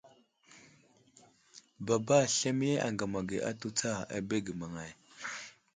Baba 1.85 2.17
slemiye 2.35 2.75
aŋgam 2.87 3.13
atu 3.49 3.69
tsa 3.77 3.91
abege 4.17 4.53
maŋay. 4.59 4.91